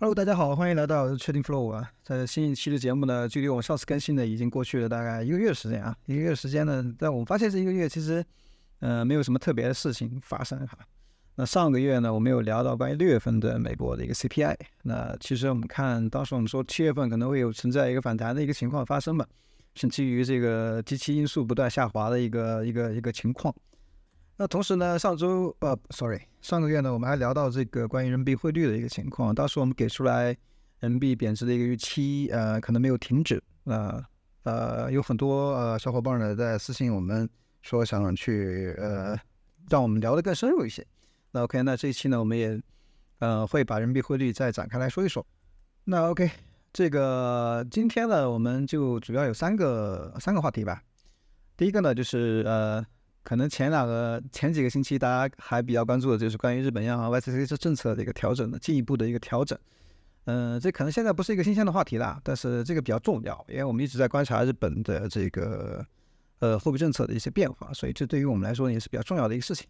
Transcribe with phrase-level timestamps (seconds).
[0.00, 1.90] Hello，大家好，欢迎来到 Trading Flow 啊。
[2.04, 5.92] 在新一期的节目呢，距离我们上次更新呢，已经过去了大概一个月时间啊。
[6.06, 8.24] 一个月时间呢，但我们发现这一个月其实，
[8.78, 10.78] 呃，没有什么特别的事情发生哈。
[11.34, 14.54] 那上个月呢，我们有聊到关于六月份的美国的一个 CPI。
[14.84, 19.26] 那其实我们看，当时我们说七月份可能会有存在一个反弹的一个情况发生吧，
[19.74, 23.52] 是基于这个机器因素不断下滑的一个一个一个情况。
[24.40, 29.34] 那同时呢，上周呃，sorry，上个月呢，我们还聊到这个关于人民币汇率的一个情况。
[29.34, 30.26] 当时我们给出来
[30.78, 33.42] 人民币贬值的一个预期，呃，可能没有停止。
[33.64, 34.00] 呃
[34.44, 37.28] 呃，有很多呃小伙伴呢在私信我们
[37.62, 39.18] 说想去呃
[39.68, 40.86] 让我们聊得更深入一些。
[41.32, 42.62] 那 OK，那这一期呢，我们也
[43.18, 45.26] 呃会把人民币汇率再展开来说一说。
[45.82, 46.30] 那 OK，
[46.72, 50.80] 这个今天呢，我们就主要有三个三个话题吧。
[51.56, 52.86] 第一个呢，就是呃。
[53.28, 59.58] 可能前两个、前几个星期，大家还比较关注的就是关于日本央行 YCC 这政策的一个调整的进一步的一个调整。
[60.24, 65.84] 嗯，这可能现在不是一个新鲜的话题了，但是这个比较重要，因为我们一直在观察日本的这个
[66.38, 69.68] 呃货币政策的一些变化，所以这对于我们来说也是比较重要的一个事情。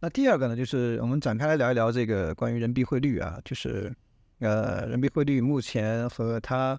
[0.00, 3.90] 那第二个呢，就是我们展开来聊一聊这个关于人民币汇率啊，就是
[4.40, 6.78] 呃人民币汇率目前和它。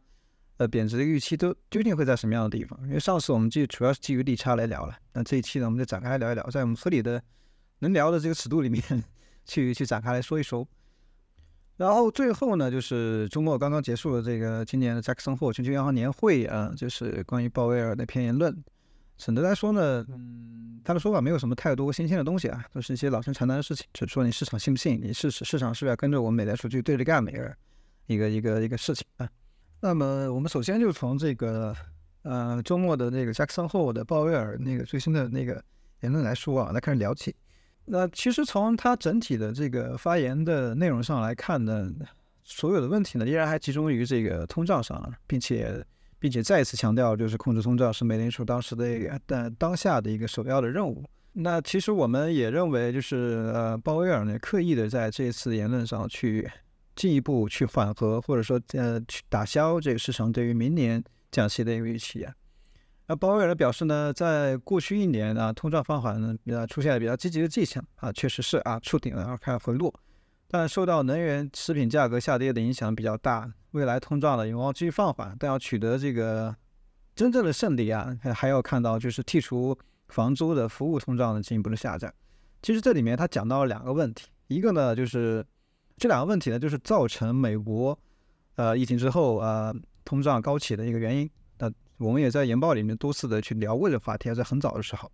[0.57, 2.79] 呃，贬值的预期都究竟会在什么样的地方？
[2.83, 7.21] 因为上次我们就主要是基于利差来聊了，那这一期呢，我们就展开来聊一聊，在我们合理的
[7.79, 8.81] 能聊的这个尺度里面
[9.43, 10.65] 去去展开来说一说。
[11.75, 18.63] 然后最后呢，就是周末刚刚结束了这个今年的扎克森霍全球央行年会啊，就是关于鲍威尔那篇言论，
[19.17, 27.53] 总的来说呢，嗯，他的说法没有什么太多新鲜的东西啊，都是一些老生常谈的事情，就是说你市场信不信，你市市场是不是要跟着我们美联储去对着干，每个
[28.07, 29.29] 一个一个一个事情啊。
[29.85, 31.71] 那么我们首先就从这个
[32.23, 35.63] 呃周末的那个 Jackson Hole 的鲍威尔那个最新的那个
[36.01, 37.35] 言论来说啊，来开始聊起。
[37.85, 41.87] 那其实从他整体的这个发言的内容上来看呢，
[42.43, 45.85] 所有的问题呢依然还集中于这个通胀上，并且
[46.17, 51.03] 并且再一次强调，就是控制通胀是美联储当时的一个但当下的一个首要的任务。
[51.33, 56.49] 那其实我们也认为，就是呃鲍威尔呢刻意的在这次言论上去。
[56.95, 62.33] 进一步去缓和，或者说呃去打消这个市场对于明年降息的一个预期啊。
[63.07, 69.93] 那鲍威尔表示呢，在过去一年啊，通胀放缓呢，呃出现了比较积极的迹象啊，确实是啊触顶了，然后开始回落。
[70.47, 76.55] 但受到能源、食品价格下跌的影响比较大，未来通胀呢有望继续放缓，但要取得这个
[77.15, 82.11] 真正的胜利啊，还要看到就是剔除房租的服务通胀的进一步的下降。
[82.61, 85.45] 其实这里面他讲到了两个问题，一个呢就是。
[85.97, 87.97] 这两个问题呢，就是造成美国，
[88.55, 89.73] 呃，疫情之后呃
[90.03, 91.29] 通胀高企的一个原因。
[91.57, 95.09] 那我们也在研报里面多次的去聊过这个话题，在很早的时候。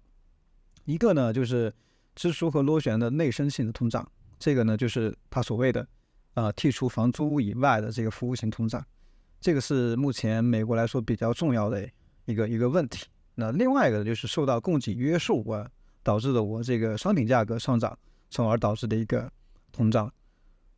[0.85, 1.71] 一个呢，就是
[2.15, 4.05] 支出和螺旋的内生性的通胀，
[4.39, 5.87] 这个呢，就是他所谓的，
[6.33, 8.83] 呃，剔除房租以外的这个服务型通胀，
[9.39, 11.87] 这个是目前美国来说比较重要的
[12.25, 13.05] 一个一个问题。
[13.35, 15.69] 那另外一个就是受到供给约束啊，
[16.01, 17.95] 导致的我这个商品价格上涨，
[18.31, 19.31] 从而导致的一个
[19.71, 20.11] 通胀。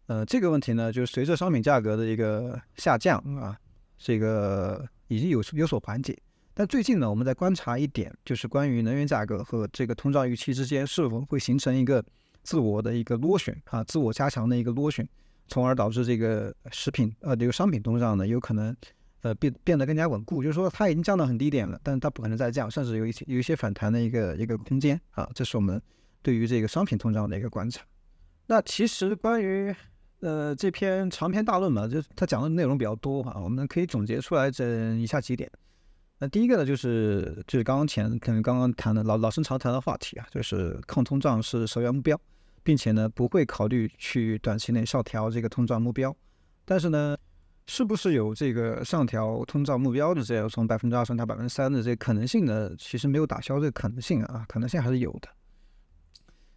[0.08, 3.58] 呃，这个问题呢，就是随着商品价格的一个下降啊，
[3.98, 6.18] 这个已经有有所缓解。
[6.54, 12.04] 但最近呢，我们在观察一点，就是关于能源价格和这个通胀预期之间是否会形成一个
[12.44, 15.08] 自我的一个螺旋啊，自我加强的一个螺旋，
[15.48, 18.76] 从而导致这个食品呃这个商品通胀呢，有可能
[19.22, 20.44] 呃变变得更加稳固。
[20.44, 25.28] 就是说，它已经降到很低点了，但它不可能再降，甚至有一些有一些反弹的一个一个空间啊。
[25.34, 25.82] 这是我们
[26.22, 27.82] 对于这个商品通胀的一个观察。
[28.46, 29.74] 那其实关于
[30.24, 35.52] 呃，这篇长篇大论嘛，就他讲的内容比较多哈，我们可以总结出来这以下几点。
[36.18, 42.18] 那第一个呢，就是就是刚刚前可能刚刚谈的老老生常谈的话题啊，就是抗通胀是首要目标，
[42.64, 46.16] 并且呢不会考虑去短期内上调这个通胀目标。
[46.64, 47.18] 但是呢，
[47.68, 52.72] 是不是有这个上调通胀目标的这样从百分之二升到百分之三的这个可能性呢？
[52.78, 55.28] 其实没有打消这个可能性啊，可能性还是有的。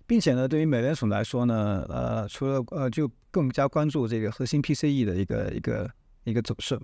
[0.06, 5.90] 并且呢，对于美联储来说呢，呃，除了呃，就更加关注这个核心 PCE 的一个一个
[6.22, 6.78] 一个走势，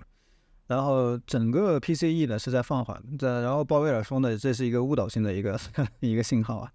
[0.67, 5.57] 然后整个 PCE 呢是在放缓，这然后鲍威尔说呢，这是一个误导性的一个
[6.01, 6.71] 一个信号啊。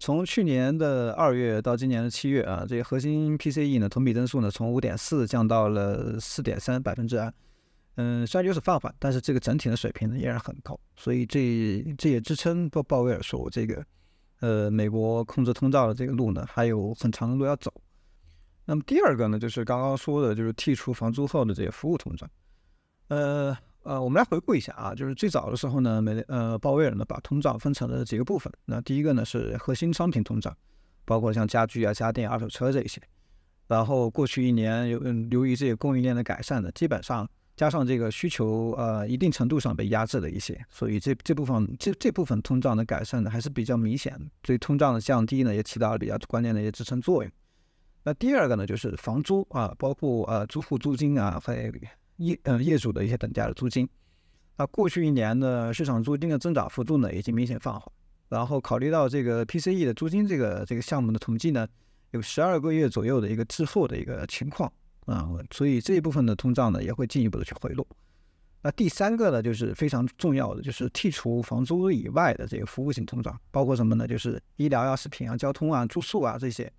[0.00, 7.32] 从去年的二月到今年的七月啊，这个核心 PCE 呢同比增速呢从五点四降到了四点三百分之二，
[7.94, 13.84] 嗯，虽然就是放缓，但是这个整体的水平呢依然很高，所以这这也支撑鲍鲍威尔说这个。
[14.44, 17.72] 呃，美国控制通胀的这个路呢，还有很长的路要走。
[18.66, 22.28] 那么第二个呢，就是刚刚说的，就是剔除房租后的这个服务通胀。
[23.08, 28.52] 呃呃，我们来回顾一下啊，就是最早的时候呢，美呃鲍威尔呢把通胀分成了几个部分。
[28.66, 30.54] 那第一个呢是核心商品通胀，
[31.06, 33.00] 包括像家具啊、家电、二手车这一些。
[33.66, 35.00] 然后过去一年由
[35.30, 37.26] 由于这个供应链的改善呢，基本上
[37.56, 47.32] 加上这个需求呃一定程度上被压制了一些，所以这这部分这这部分通胀的改善呢还是比较明显的，对通胀的降低呢也起到了比较关键的一些支撑作用。
[48.02, 51.72] 那第二个呢就是房租啊，包括呃租户租金啊，还有
[52.16, 53.88] 业呃业主的一些等价的租金。
[54.56, 57.92] 那过去一年呢市场租金的增长幅度呢已经明显放缓，
[58.28, 61.66] 然后考虑到这个 PCE 的租金这个这个项目的统计呢。
[62.10, 64.72] 有十二个月左右的一个滞后的一个情况
[65.06, 67.86] 啊，所以这一部分的通胀呢也会进一步的去回落。
[68.62, 74.06] 那第三个呢，就是非常重要的，就是剔除房租以外的这个服务性通胀，包括什么呢？
[74.08, 76.72] 就是医疗啊、食品啊、交通啊、住宿啊这些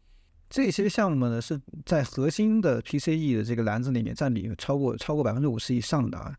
[0.49, 6.35] 这些项目呢，是在核心的 PCE 的这个篮子里面占比超过超过百分之五十以上的啊。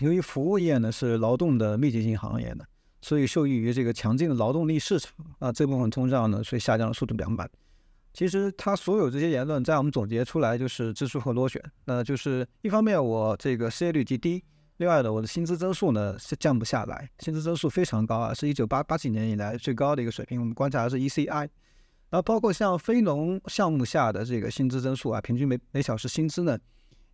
[0.00, 2.64] 由于服务业呢是劳动的密集型行业呢，
[3.00, 7.48] 所以受益于这个强劲的劳动力市场啊，这部分通胀呢，所以下降的速度比较慢。
[8.12, 11.62] 其实他所有这些言论，在我们总结出来就是支出和螺旋。
[11.86, 14.44] 那就是一方面我这个失业率极低，
[14.76, 20.38] 另外呢我的薪资增速呢是降不下来，薪资增速非常高啊，是一九八八几年以来最高的一个水平。
[20.38, 21.48] 我们观察的是 ECI，
[22.10, 26.58] 然后包括像非农项目下的这个薪资增速啊，平均每每小时薪资呢，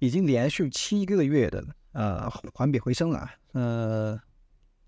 [0.01, 3.31] 已经连续七个月的呃环比回升了。
[3.53, 4.21] 呃，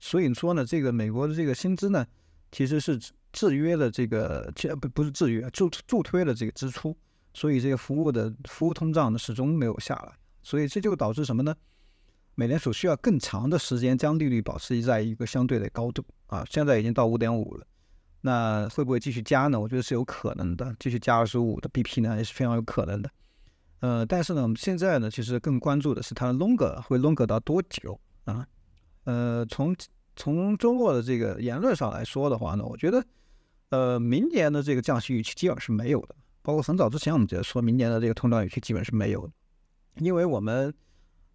[0.01, 2.05] 所以说呢，这个美国的这个薪资呢，
[2.51, 2.99] 其实是。
[3.33, 6.97] 制约了这个，不不是制约，助助推了这个支出，
[7.33, 10.13] 所以这个服务的服务通胀呢始终没有下来，
[10.43, 11.55] 所以这就导致什么呢？
[12.35, 17.67] 美联储需要更长的时间将利率保持在一个相对的高度啊，现在已经到五点五了，
[18.23, 19.61] 那会不会继续加呢？
[19.61, 23.11] 我觉得是有可能的，继续加二十五的 BP 呢也是非常有可能的。
[23.81, 28.47] 呃，但是呢，我们现在呢其实更关注的是它的 longer 会 longer 到多久啊？
[29.05, 29.77] 呃，从
[30.17, 33.05] 从周末的这个言论上来说的话呢，我觉得。
[33.71, 39.33] 呃，明年的这个降息预期基本是没有的，包括很早之前我们就说明年的这个通胀预期基本是没有的，
[40.01, 40.75] 因为我们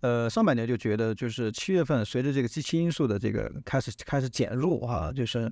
[0.01, 5.49] 呃上半年就觉得就是七月份随着这个机器因素的这个开始开始减弱哈，就是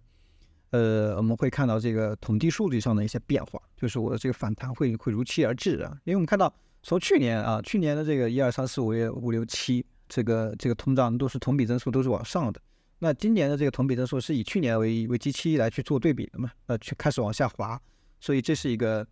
[0.72, 12.60] 呃我们会看到这个统计数据上的一些变化，就是我的这个反弹会会如期而至啊，因为我们看到从去年啊去年的这个一二三四五月五六七这个这个通胀都是同比增速都是往上的。
[13.04, 16.50] 那今年的这个同比增速是以去年为为基期来去做对比的嘛？
[16.68, 17.78] 呃，去开始往下滑，
[18.22, 19.06] 所以这是一个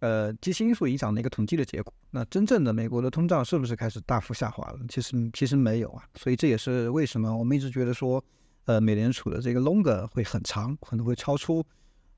[0.00, 1.90] 呃基期因素影响的一个统计的结果。
[2.10, 4.78] 那真正的美国的通胀是不是开始大幅下滑了？
[4.86, 6.04] 其实其实没有啊。
[6.16, 8.22] 所以这也是为什么我们一直觉得说，
[8.66, 11.64] 呃，美联储的这个 longer 会很长，可能会超出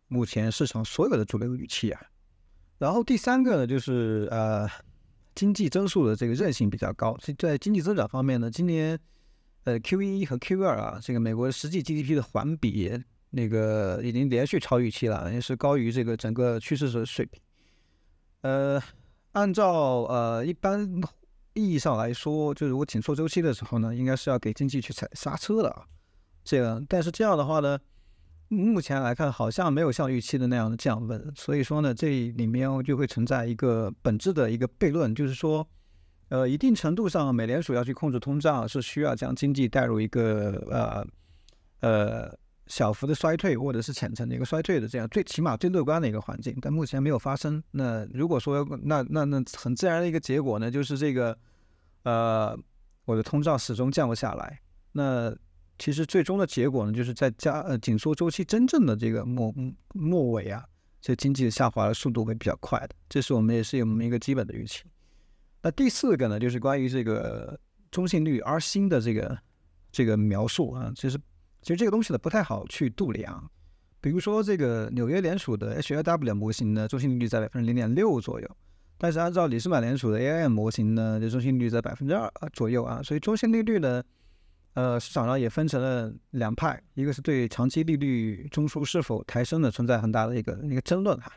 [0.08, 2.02] 目前市场所有的主流预期啊。
[2.78, 4.68] 然后第三个呢，就是呃
[5.36, 7.16] 经济增速的这个韧性比较高。
[7.38, 8.98] 在经济增长方面呢，今年。
[9.64, 12.90] 呃，Q 一和 Q 二啊，这个美国的实际 GDP 的环比，
[13.28, 17.42] 那个已经连续超预期了，也是高于这个整个趋势的水平。
[18.40, 18.82] 呃，
[19.32, 20.90] 按照呃一般
[21.52, 25.84] 意义上来说，就如果紧缩周期的时候呢，应该是要给经济去踩刹车的啊。
[26.42, 27.78] 这样，但是这样的话呢，
[28.48, 35.68] 目前来看好像没有像预期的那样的降温，所以说呢，这里面就会存在一个本质的一个悖论，就是说。
[36.30, 41.06] 呃，一定程度上，美联储要去控制通胀，是需要将经济带入一个呃
[41.80, 42.38] 呃
[42.68, 47.60] 小幅的衰退，或者是浅层的一个衰退的这样最起码最乐观的一个环境，但目前没有发生。
[47.72, 51.36] 那如果说那那那很自然的一个结果呢，就是这个
[52.04, 52.56] 呃
[53.06, 54.60] 我的通胀始终降不下来。
[54.92, 55.34] 那
[55.80, 59.52] 其实最终的结果呢，就是在加呃紧缩周期真正的这个末
[59.94, 60.64] 末尾啊，
[61.00, 62.90] 这经济的下滑的速度会比较快的。
[63.08, 64.84] 这是我们也是有我们一个基本的预期。
[65.62, 67.59] 那第四个呢，就是关于这个
[67.90, 69.38] 中性率 R 星的这个
[69.93, 71.19] 这个描述啊，其实
[71.61, 73.50] 其实这个东西呢不太好去度量。
[74.00, 78.57] 比如说这个纽约联储的 H1W 模型呢，中性率在百分之零点六左右，
[78.97, 83.02] 但是按照里斯满联储的 AIM 模型呢，这中性率在百分之二左右啊。
[83.02, 84.02] 所以中性利率呢，
[84.73, 91.31] 呃，市场上也分成了两派，一个是对长期利率中枢是否抬升的存在很大的一个一个争论哈。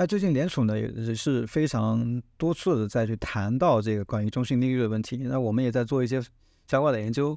[0.00, 5.16] 那最近联储呢也是非常多次的再去谈到这个关于中性利率的问题。
[5.24, 6.22] 那我们也在做一些
[6.68, 7.36] 相关的研究，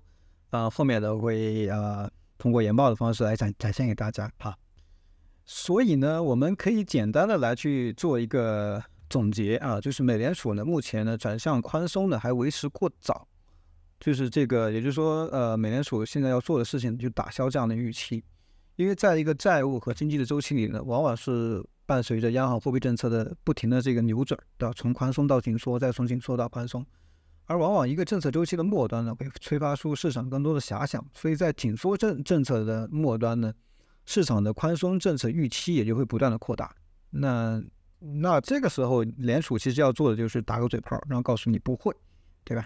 [0.51, 4.56] 啊，后面呢会啊通过研报的方式来展展现给大家哈。
[5.44, 13.27] 所以呢，我们可以简单的来去做一个总结啊，就是美联储呢目前呢转向宽松呢还为时过早，
[14.00, 18.24] 就是这个也就是说，呃，美联储现在要做的事情就打消这样的预期，
[18.75, 21.65] 因为在一个债务和经济的周期里呢，往往是。
[21.91, 24.74] 伴随着央行货币政策的不停的这个扭转，对吧？
[24.74, 26.86] 从宽松到紧缩，再从紧缩到宽松，
[27.48, 33.53] 而往往一个政策周期的末端呢，会催发出市场更多的遐想，所以在紧缩政政策的末端呢，
[34.05, 36.74] 市场的宽松政策预期也就会不断的扩大。
[37.10, 37.62] 那
[38.00, 41.93] 那这个时候联储其实要做的就是打个嘴炮，然后告诉你不会，
[42.45, 42.63] 对吧？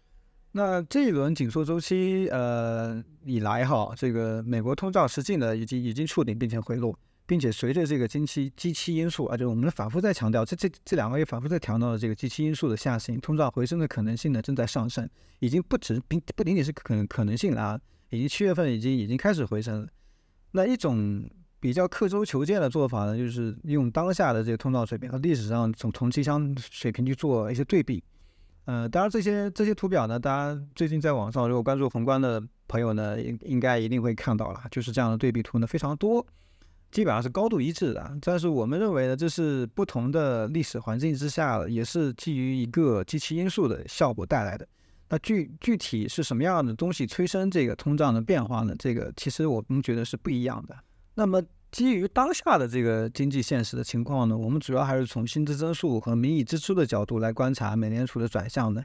[0.52, 17.80] 那这一轮紧缩周期呃以来哈，这个美国通胀实际呢已经已经触顶并且回落，并且随着这个经期基期因素啊，就是我们反复在强调，这这这两个月反复在强调的这个基期因素的下行，通胀回升的可能性呢正在上升，已经不止并不仅仅是可可能性了啊，
[18.10, 19.88] 已经七月份已经已经开始回升了。
[20.52, 21.28] 那一种
[21.60, 28.04] 比较刻舟求剑的做法呢，就是用当下的这个通胀水平和历史上从同期相水平去做一些对比。
[28.66, 36.26] 呃，当然这些这些图表呢，大家最近在网上如果关注宏观的朋友呢，应应该一定会看到了，就是这样的对比图呢非常多，
[36.92, 38.18] 基本上是高度一致的。
[38.22, 44.68] 但是我们认为呢，这是不同的历史环境之下，也是基于一个机器因素的效果带来的。
[45.10, 48.76] 那具具体是什么样的东西催生这个通胀的变化呢？
[48.80, 50.76] 这个其实我们觉得是不一样的。
[51.16, 51.42] 那么。
[51.72, 58.82] 基于当下的这个经济现实的情况呢，我们主要还是从薪资增速和名义支出的角度来观察美联储的转向呢，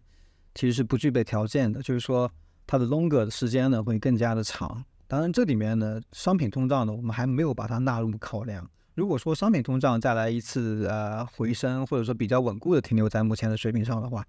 [0.56, 1.80] 其实是不具备条件的。
[1.80, 2.28] 就是说，
[2.66, 4.84] 它的 longer 的时间呢会更加的长。
[5.10, 8.64] 当然，这里面呢，商品通胀呢，我们还没有把它纳入考量。
[8.94, 14.24] 如果说商品通胀再来一次呃回升，或者说比较稳固的停留在目前的水平上的话，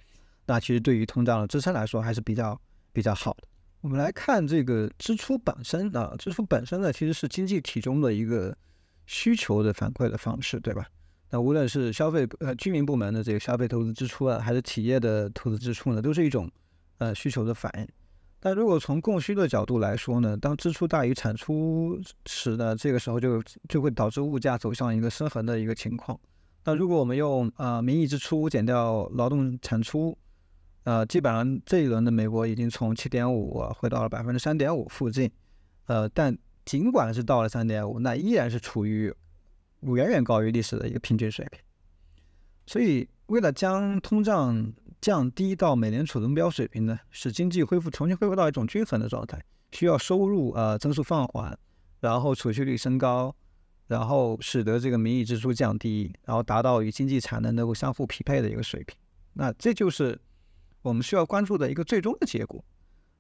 [0.48, 2.60] 那其实对于通胀的支撑来说还是比较
[2.92, 3.44] 比较好的。
[3.82, 8.58] 我们来看这个支出本身啊，支出本身呢，其实是经济体中的一个
[9.06, 10.88] 需求的反馈的方式，对吧？
[11.30, 16.50] 那无论是消费呃居民部门的这个消费投资支出啊，还是企业的投资支出呢，都是一种
[16.98, 17.88] 呃需求的反应。
[18.44, 26.20] 但如果从供需的角度来说呢，当支出大于产出时呢，这个时候就就会导致物价走向一个失衡的一个情况。
[26.64, 30.18] 那如果我们用啊名义支出减掉劳动产出，
[30.86, 35.30] 呃，基本上这一轮的美国已经从七点五回到了百分之三点五附近，
[35.86, 39.14] 呃，但尽管是到了三点五，那依然是处于
[39.82, 41.60] 远远高于历史的一个平均水平。
[42.66, 51.58] 所以，为了将通胀降低到美联储的目标水平呢，使经济恢复重新恢复到一种均衡的状态，需要收入呃增速放缓，
[52.00, 53.36] 然后储蓄率升高，
[53.88, 58.96] 然后使得这个名义支出降低，然后达到与经济产能能够相互匹配的一个水平。
[59.34, 60.17] 那这就是。
[60.84, 62.65] 我们需要关注的一个最终的结果。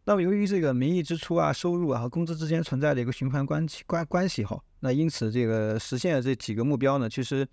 [0.05, 7.47] 那么，由于这个名义支出啊、收入啊和工资之间存在的一个循环关系关关系哈，那因此这个实现这几个目标呢，其实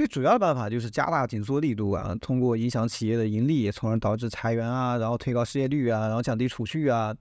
[0.00, 7.14] 最主要的办法就是加大紧缩力度啊，通过影响企业的盈利，从而导致裁员啊，然后推高失业率啊，然后降低储蓄啊，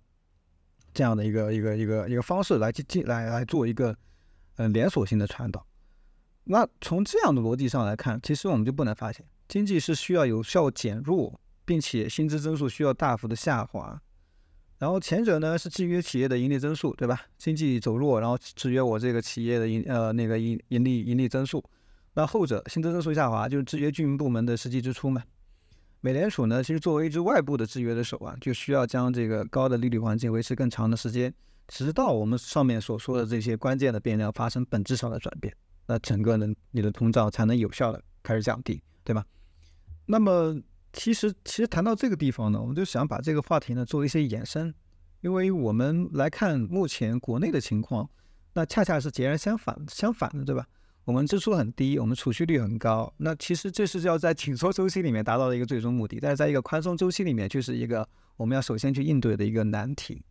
[0.94, 3.94] 这样的一个一个一个一个方式来进进来来做一个
[4.56, 5.68] 呃连锁性的传导。
[6.46, 11.38] 那从这样的逻辑上来看，其实我们就不难发现，经济是需要有效减弱。
[11.66, 14.02] 并且薪资增速需要大幅的下滑，
[14.80, 17.22] 然后前者呢是制约企业的盈利增速，对吧？
[17.38, 21.64] 经济走弱，然后制约我这个企业的盈呃那个盈盈利盈利增速。
[22.20, 25.24] 那后者新增增速下滑就是制约居民部门的实际支出嘛。
[26.02, 31.34] 美联储呢其实作为一支外部的制约的手啊，就需要将这个高的利率环境维持更长的时间，
[31.70, 35.56] 直到我们上面所说的这些关键的变量发生本质上的转变，
[35.88, 39.26] 那整个呢你的通胀才能有效的开始降低，对吧？
[40.06, 40.62] 那么。
[40.92, 44.74] 其实，其实谈到这个地方呢，我们就想把这个话题呢做一些延伸，
[45.22, 48.10] 因为我们来看目前国内的情况，
[48.54, 50.66] 那恰恰是截然相反相反的，对吧？
[51.10, 60.22] 我们支出很低，我们储蓄率很高，那其实这是要在紧缩周期里面达到的一个最终目的，但是在一个宽松周期里面，却是一个我们要首先去应对的一个难题。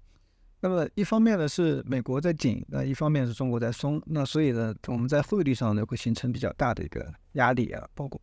[0.61, 8.21] 那么一方面呢是美国在紧，那一方面是中国在松，那所以呢我们在汇率上呢会形成比较大的一个压力啊，包括。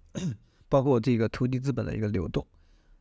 [0.67, 2.45] 包括这个土地资本的一个流动。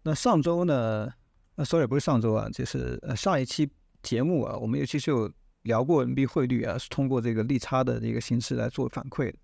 [0.03, 1.09] 那上周呢？
[1.55, 3.71] 呃，sorry，不是上周啊，就是呃上一期
[4.03, 5.31] 节目啊，我们尤其是有
[5.63, 9.39] 聊过人民币汇率啊，是通过这个利差的这个形式来做反馈的。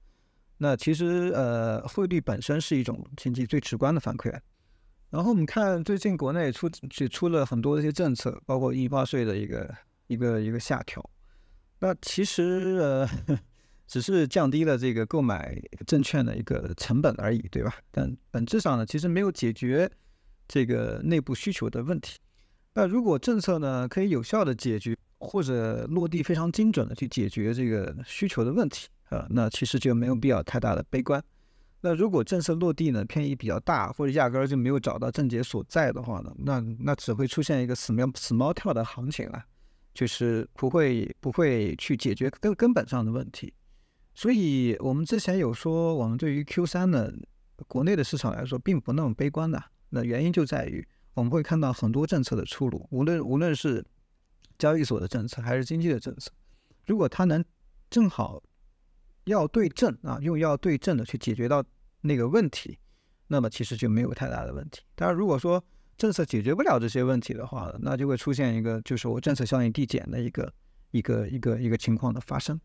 [0.62, 4.30] 那其实呃，汇率本身是一种经济最直观的反馈。
[5.10, 9.74] 然后我们看最近国内出也出了很多的一些政策，包括印花税的一个
[10.06, 11.04] 一个一个下调。
[11.80, 12.42] 那其实
[12.80, 13.08] 呃。
[13.92, 17.74] 只是降低了这个购买证券的一个成本而已，对吧？
[17.90, 19.90] 但本质上呢，其实没有解决
[20.46, 22.16] 这个内部需求的问题。
[22.72, 31.22] 那如果政策呢可以有效的解决，或者落地非常精准的去解决这个需求的问题啊，那其实就没有必要太大的悲观。
[31.82, 39.42] 那如果政策落地呢偏移比较大，或者压根儿就没有找到症结所在的话呢，那那只会出现一个死猫死猫跳的行情了，
[39.94, 43.52] 就是不会不会去解决根根本上的问题。
[44.14, 47.10] 所以，我们之前有说，我们对于 Q 三呢，
[47.66, 49.62] 国内的市场来说，并不那么悲观的。
[49.88, 53.82] 那原因就在于，我们会看到很多政策的出炉，无论无论是
[54.58, 56.30] 交易所的政策，还是经济的政策，
[56.86, 57.42] 如果它能
[57.88, 58.42] 正好
[59.24, 61.64] 要对症啊，用药对症的去解决到
[62.00, 62.78] 那个问题，
[63.28, 64.82] 那么其实就没有太大的问题。
[64.94, 65.62] 当然，如果说
[65.96, 70.52] 政策解决不了这些问题的话，那就会出现一个就是我政策效应递减的一个
[70.92, 72.58] 一个一个一个情况的发生。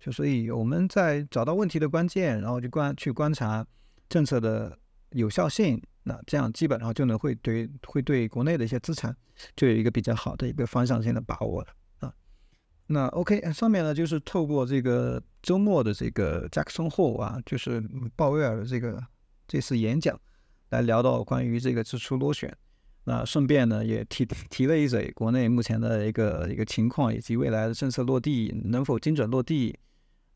[0.00, 3.64] 就所以我们在找到问题的关键，然后就观去观察
[4.08, 4.76] 政策的
[5.10, 9.14] 有效性，那这样基本上就能会对会对国内的一些资产
[9.54, 11.68] 就有一个比较好的一个方向性的把握了。
[12.92, 17.80] 那 OK，上面呢就是透过这个周末的这个 Jackson Hole 啊，就是
[18.16, 19.00] 鲍威尔的这个
[19.46, 20.18] 这次演讲，
[20.70, 22.52] 来聊到关于这个支出螺旋。
[23.04, 29.78] 那顺便呢也提提了一嘴国内目前的一个一个情况，以及未来的政策落地能否精准落地。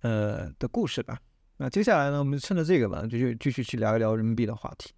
[0.04, 1.18] 呃的故事吧。
[1.56, 4.92] 那接下来呢，我们就趁着这个吧，就就继续去聊一聊人民币的话题。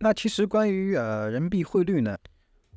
[0.00, 2.14] 那其实关于呃人民币汇率呢，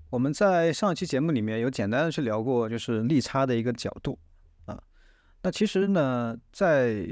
[0.10, 4.18] 我们在上一期节目里面有简单的去聊过，就是利差的一个角度
[4.66, 4.82] 啊。
[5.44, 7.06] 那其实呢，在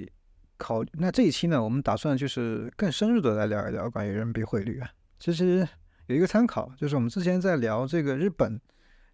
[0.57, 4.89] 考那这一期呢，我们打算就是更深入的来聊一聊关于人民币汇率啊。
[5.19, 5.67] 其实
[6.07, 8.59] 有一个参考，就是我们之前在聊这个日本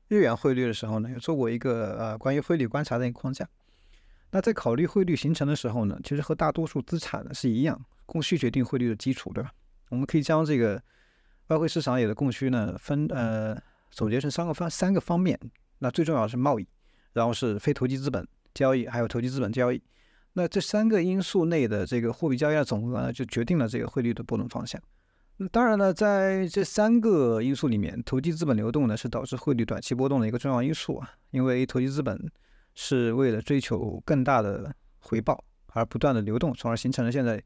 [0.07, 3.47] 日元汇率的时候呢，有做过一个呃关于汇率观察的一个框架。
[4.29, 9.51] 那在考虑汇率形成的时候呢，其实和大多数资产呢是一样，供需决定汇率的基础，对吧？
[9.89, 10.81] 我们可以将这个
[11.47, 13.59] 外汇市场里的供需呢分呃
[13.91, 15.39] 总结成三个方三个方面。
[15.79, 16.67] 那最重要是贸易，
[17.13, 19.81] 然后是非投机资本交易，还有投机资本交易。
[20.33, 24.81] 那这三个因素内的这个货币交易的总额呢，就决定了这个汇率的波动方向。
[25.37, 32.31] 那当然呢，在这三个因素里面，投机资本流动呢是导致汇率短期波动的一个重要因素啊，因为投机资本。
[32.73, 35.43] 是为了追求更大的回报
[35.73, 37.43] 而不断的流动，从而形成了现在，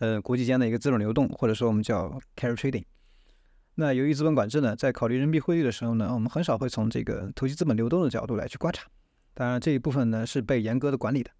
[0.00, 2.82] 呃，国际间的一个资本流动，或者说我们叫 carry trading。
[3.76, 8.86] 那由于资本管制呢，在考虑人民币汇率的时候呢，我们很少会从这个投机资本流动的角度来去观察。
[9.34, 11.30] 当然，这一部分呢是被严格的管理的。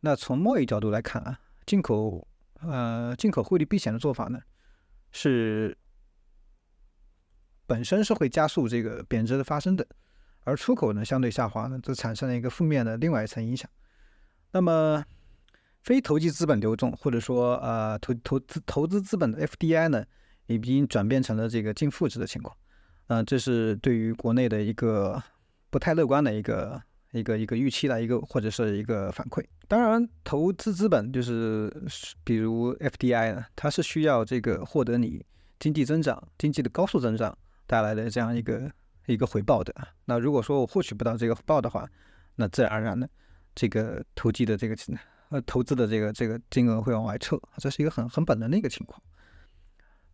[0.00, 2.26] 那从贸易角度来看啊，进口
[2.60, 4.40] 呃进口汇率避险的做法呢，
[5.12, 5.76] 是
[7.66, 9.86] 本身是会加速这个贬值的发生的。
[10.44, 13.70] 而出口呢相对下滑呢，则产生了一个负面的另外一层影响。
[14.50, 15.04] 那么，
[15.82, 20.04] 非投机资本流动或者说呃投投资投资资本的 FDI 呢，
[20.48, 22.56] 已经转变成了这个净负值的情况。
[23.06, 25.22] 嗯，这是对于国内的一个
[25.70, 26.82] 不太乐观的一个
[27.12, 29.44] 一个一个预期的一个或者是一个反馈。
[29.68, 31.72] 当然，投资资本就是
[32.24, 35.24] 比如 FDI 呢，它是需要这个获得你
[35.60, 38.70] 经济增长、经济的高速增长带来的这样一个。
[39.08, 41.88] 一个回报的那如果说我获取不到这个回报的话，
[42.34, 43.08] 那自然而然的，
[43.54, 44.76] 这个投机的这个
[45.30, 49.02] 呃投资的这个这个金额会往外撤，这是一个很很本能的一个情况。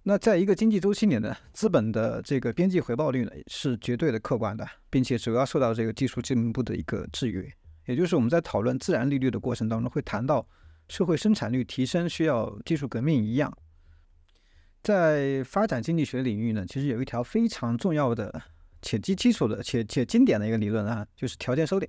[0.06, 7.50] 那在一个经济周期里呢，资本的这个边际回报率呢是绝对的客观的，并且主要受到这个技术进步的一个制约。
[7.86, 10.46] 也就是我们在讨论自然利率的过程当中，会谈到
[10.88, 13.50] 社会生产率提升需要技术革命一样，
[14.82, 18.42] 在发展经济学领域呢，其实有一条非常重要的。
[18.86, 21.88] 且基基础的且且经典的一个理论啊，就是条件收敛。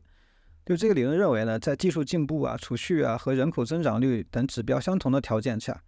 [0.65, 5.83] 就这个理论认为呢，在技术进步啊、储蓄啊和人口增长率等指标相同的条件下，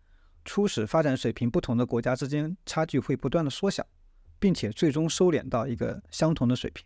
[0.48, 3.86] 初始发展水平不同的国家之间差距会不断的缩小，
[4.40, 6.86] 并且最终收敛到一个相同的水平。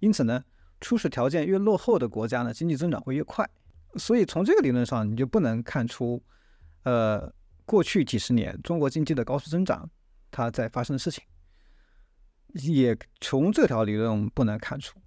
[0.00, 0.44] 因此呢，
[0.78, 3.48] 初始条件越落后的国家呢，经济增长会越快。
[3.94, 6.22] 所以从这个理论上，你就不能看出，
[6.82, 7.32] 呃，
[7.64, 9.88] 过去几十年中国经济的高速增长
[10.30, 11.24] 它在发生的事情。
[12.52, 15.00] 也从这条理论我们不难看出，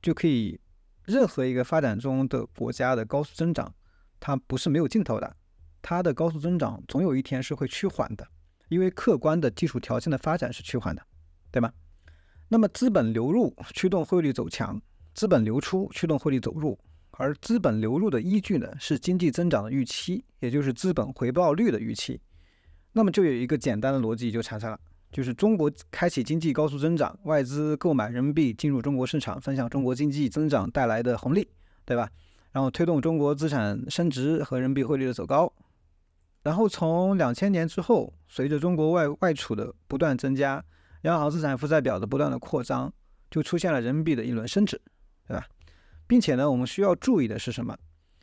[0.00, 0.60] 就可以
[1.04, 3.74] 任何一个发展中的国家的高速增长，
[4.20, 5.36] 它不是没有尽头的，
[5.80, 8.26] 它的高速增长总有一天是会趋缓的，
[8.68, 11.02] 因为客观的技术条件的发展是趋缓的，
[11.50, 11.72] 对吗？
[12.48, 14.80] 那么资本流入驱动汇率走强，
[15.14, 16.78] 资本流出驱动汇率走弱，
[17.10, 22.20] 而资本流入的依据呢是经济增长的预期，也就是资本回报率的预期，
[22.92, 24.78] 那么就有一个简单的逻辑就产生了。
[25.10, 31.48] 就是中国开启经济高速增长，外资购买人民币进入中国市场，分享中国经济增长带来的红利，
[31.86, 32.10] 对吧？
[32.52, 35.50] 然后推动中国资产升值和人民币汇率的走高。
[36.48, 40.64] 然后从两千年之后，随着中国外外储的不断增加，
[41.02, 42.90] 央行资产负债表的不断的扩张，
[43.30, 44.80] 就出现了人民币的一轮升值，
[45.26, 45.46] 对吧？
[46.06, 47.76] 并且呢，我们需要注意的是什么？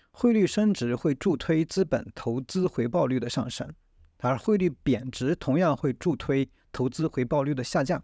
[0.10, 3.72] 汇率升值会助推资本投资回报率的上升。
[4.22, 8.04] 而汇率贬值同样会助推投资回报率的下降，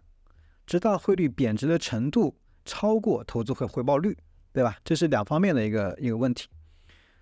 [0.64, 4.16] 直到汇率贬值的程度超过投资回回报率，
[4.52, 4.76] 对吧？
[4.84, 6.46] 这是两方面的一个一个问题。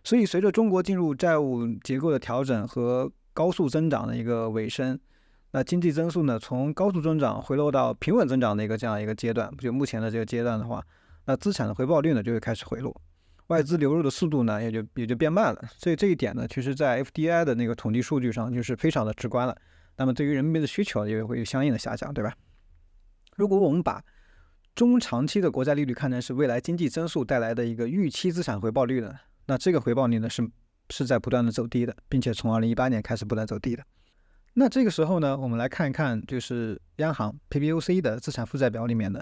[0.02, 4.98] 所以，随着中国进入债务结构的调整和高速增长的一个尾声，
[5.52, 10.82] 那经济增速呢，从高速增长回落到平稳增长的一个这样一个阶段，就目前的这个阶段的话，
[11.26, 12.98] 那资产的回报率呢就会开始回落。
[13.48, 15.60] 外资流入的速度呢也就也就变慢了。
[15.76, 19.56] 所以这一点呢，其实在 FDI 的那个统计数据上就是非常的直观了。
[19.96, 22.32] 那么对于人民币的需求也会有相应的下降，对吧？
[23.36, 24.02] 如果我们把
[24.74, 29.12] 中长期的国债利率看成是未来经济增速带来的一个预期资产回报率呢，
[29.50, 30.48] 那这个回报率呢是
[30.90, 33.82] 是在不断的走低的，并且从二零一八年开始不断走低的。
[34.54, 39.20] 那这个时候呢，我们来看一看，就是央行 PBOC 的资产负债表里面呢，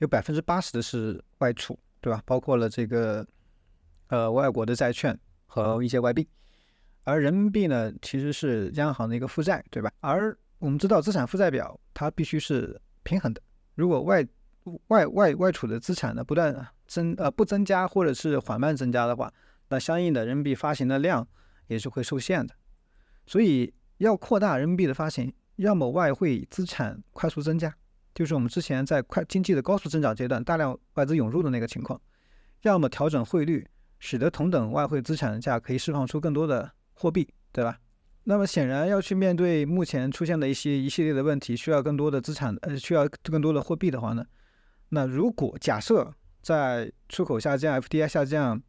[0.00, 2.22] 有百分之八十的是外储，对吧？
[2.26, 3.26] 包括了这个
[4.08, 6.28] 呃外国的债券和一些外币，
[7.04, 9.90] 而人民币呢其实是央行的一个负债，对吧？
[10.00, 13.40] 而我们知道资产负债表它必须是平衡的，
[13.74, 14.22] 如果外
[14.88, 16.54] 外外外储的资产呢不断
[16.86, 19.32] 增呃不增加或者是缓慢增加的话，
[19.72, 21.26] 那相应的人民币发行的量
[21.66, 22.54] 也是会受限的，
[23.26, 23.74] 所以。
[23.98, 27.72] 要扩大人民币的发行，要么外汇资产快速增加，
[28.12, 31.96] 就是我们之前在快经济的高速增长阶段大量外资涌入的那个情况；
[32.62, 33.64] 要么调整汇率，
[34.00, 37.78] 使得同等外汇资产价可以释放出更多的货币，对吧？
[38.24, 44.26] 那么显然要去面对目前出现的一些一系列的问题，需要更多的资产，呃，需要更多的货币的话呢？
[44.88, 48.60] 那如果假设在出口下降、FDI 下降，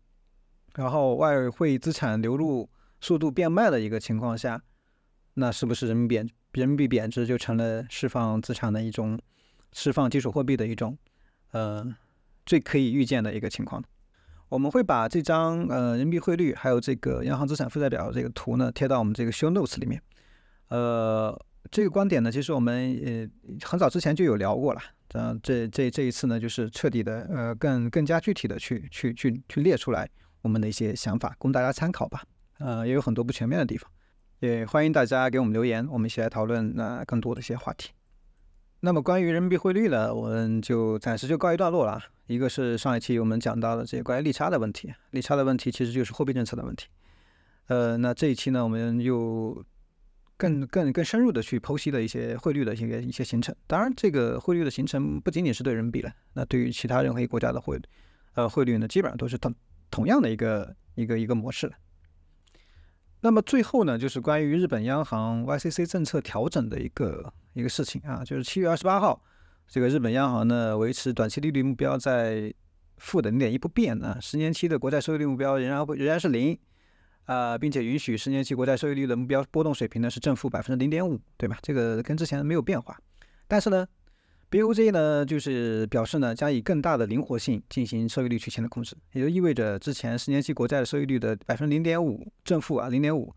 [0.75, 2.69] 然后外汇资产流入
[3.01, 4.62] 速度变慢的一个情况下，
[5.36, 6.15] 那是不是人民币
[6.53, 9.19] 人民币贬值就成了释放资产的一种，
[9.71, 10.97] 释放基础货币的一种，
[11.51, 11.86] 呃，
[12.45, 13.83] 最可以预见的一个情况？
[14.49, 19.99] 我们会把这张呃人民币汇率还有这个央行资产负债表这个图呢贴到我们这个 show notes 里面。
[20.67, 21.36] 呃，
[21.71, 23.27] 这个观点呢，其实我们呃
[23.63, 24.81] 很早之前就有聊过了。
[25.13, 30.07] 嗯，这这这一次呢，就是彻底的呃更更加具体的去去去去列出来
[30.43, 32.21] 我们的一些想法，供大家参考吧。
[32.60, 33.89] 呃，也有很多不全面的地方。
[34.39, 37.91] 也欢迎大家给我们留言，我们一起来讨论那更多的一些话题。
[38.82, 41.99] 那么关于人民币汇率呢，我们就暂时就告一段落了。
[42.27, 46.88] 一个是上一期我们讲到的这些关于利差的问题，利差的问题其实就是货币政策的问题。
[47.67, 49.63] 呃，那这一期呢，我们又
[50.36, 53.56] 更更更深入的去剖析了一些汇率的一些一些形成。
[53.65, 57.79] 当然，这个汇率的形成不仅仅是对人民币了，那对于其他任何一个国家的汇
[58.34, 59.56] 呃汇率呢，基本上都是同
[59.93, 61.73] 同样的一个一个一个模式了。
[63.21, 69.21] 那么最后呢，就是关于日本央行 YCC 政策调整的一个一个事情啊，就是七月二十八号，
[69.67, 72.51] 这个日本央行呢维持短期利率目标在
[72.97, 76.58] 负的零点一不变啊，十年期的国债收益率目标仍然仍然是零
[77.25, 81.60] 啊，并且允许十年期国债收益率的目标波动水平呢是正负百分之零点五，对吧？
[81.62, 82.97] 这个跟之前没有变化，
[83.47, 83.88] 但是呢。
[84.53, 93.33] BOJ 呢，就是表示呢，将以更大的灵活性进行收益率曲线的控制，也就意味着之前十年期国债的收益率的百分之零点五正负啊零点五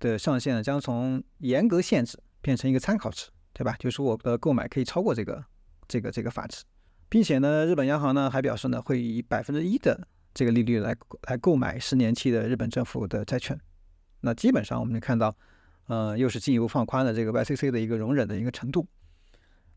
[0.00, 3.76] 的上限呢，将从严格限制变成一个参考值，对吧？
[3.78, 5.44] 就是我的购买可以超过这个
[5.86, 6.64] 这个这个法值，
[7.08, 10.92] 并且呢，日本央行呢还表示呢，会以百分之一的这个利率来
[11.28, 13.56] 来购买十年期的日本政府的债券。
[14.22, 15.32] 那基本上我们就看到，
[15.86, 18.84] 呃，又是进一步放宽了这个 YCC 的一个容忍的一个程度。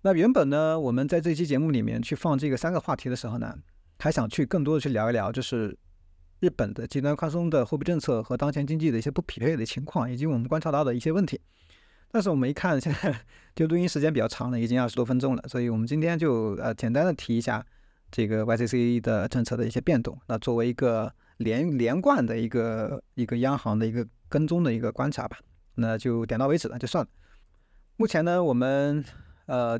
[0.04, 3.56] 那原本呢，我们在这期节目里面去放这个三个话题的时候呢，
[4.00, 5.78] 还想去更多的去聊一聊，就是
[6.40, 11.40] 日本的极端宽松的货币政策和当前经济的一些不匹配的情况，以及我们观察到的一些问题。
[12.10, 13.16] 但是我们一看，现在
[13.56, 17.64] 就录音时间比较长了，已经二十多分钟了，所以我们今天就呃简单的提一下
[18.10, 20.20] 这个 YCC 的政策的一些变动。
[20.28, 25.38] 那作为一个连连贯的一个一个央行的一个跟踪的一个观察吧，
[25.76, 27.10] 那就点到为止了，就算了。
[27.98, 29.06] 目前呢，我们。
[29.52, 29.78] 呃，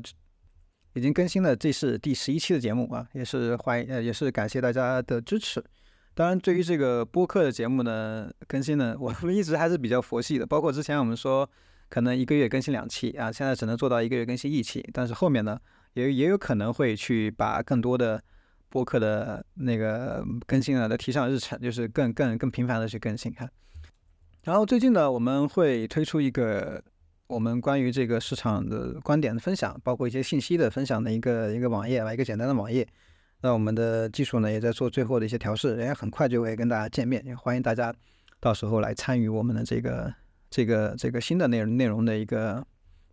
[0.92, 5.64] 已经更新了，这是第十一期的节目啊，也是欢迎，呃，也是感谢大家的支持。
[6.12, 10.46] 当然，对于这个播客的节目呢，更新呢，我们一直还是比较佛系的。
[10.46, 11.48] 包括之前我们说
[11.88, 14.86] 可能一个月更新两期啊，现在只能做到一个月更新一期。
[14.92, 15.58] 但是后面呢，
[15.94, 18.22] 也也有可能会去把更多的
[18.68, 23.48] 播客的那个更新呢，都提上日程，就是更更更频繁的去更新哈。
[24.44, 26.84] 然后最近呢，我们会推出一个。
[27.32, 32.86] 我们关于这个市场的观点的分享，包括一些信息的分享的一个一个网页吧，一个简单的网页。
[33.40, 37.24] 那我们的技术呢，也在做最后的一些调试，也很快就会跟大家见面。
[37.24, 37.92] 也欢迎大家
[38.38, 40.12] 到时候来参与我们的这个
[40.50, 42.62] 这个这个新的内容内容的一个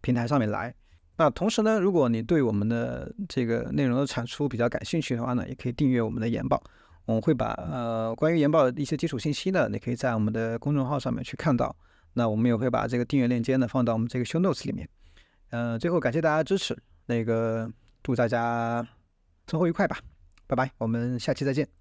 [0.02, 0.76] 平台上面来。
[1.16, 6.62] 那同时呢，如果你对我们的这个内容的产出比较感兴趣的话呢，也可以订阅我们的研报。
[7.06, 11.74] 我们会把呃关于研报的一些基础信息呢，你可以在我们的公众号上面去看到。
[12.14, 14.88] 那我们也会把这个订阅链接呢放到我们这个 show notes 里面。
[15.52, 17.72] 嗯，最后感谢大家支持，那个
[18.04, 18.88] 祝大家
[19.48, 19.98] 生活愉快吧，
[20.48, 21.79] 拜拜，我们下期再见。